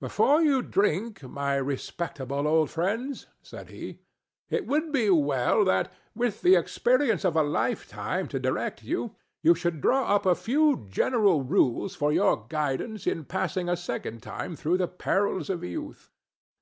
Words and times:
"Before 0.00 0.40
you 0.40 0.62
drink, 0.62 1.22
my 1.22 1.56
respectable 1.56 2.48
old 2.48 2.70
friends," 2.70 3.26
said 3.42 3.68
he, 3.68 3.98
"it 4.48 4.66
would 4.66 4.90
be 4.90 5.10
well 5.10 5.66
that, 5.66 5.92
with 6.14 6.40
the 6.40 6.56
experience 6.56 7.26
of 7.26 7.36
a 7.36 7.42
lifetime 7.42 8.26
to 8.28 8.40
direct 8.40 8.82
you, 8.82 9.14
you 9.42 9.54
should 9.54 9.82
draw 9.82 10.14
up 10.14 10.24
a 10.24 10.34
few 10.34 10.86
general 10.88 11.42
rules 11.42 11.94
for 11.94 12.10
your 12.10 12.46
guidance 12.48 13.06
in 13.06 13.26
passing 13.26 13.68
a 13.68 13.76
second 13.76 14.22
time 14.22 14.56
through 14.56 14.78
the 14.78 14.88
perils 14.88 15.50
of 15.50 15.62
youth. 15.62 16.08